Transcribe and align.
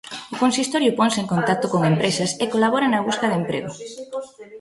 O 0.33 0.35
consistorio 0.43 0.95
ponse 0.99 1.19
en 1.21 1.31
contacto 1.33 1.65
con 1.73 1.81
empresas 1.93 2.31
e 2.43 2.45
colabora 2.53 2.87
na 2.89 3.05
busca 3.07 3.29
de 3.29 3.39
emprego. 3.41 3.71